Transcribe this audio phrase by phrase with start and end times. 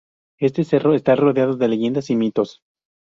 [0.39, 2.63] Este cerro está rodeado de leyendas y mitos.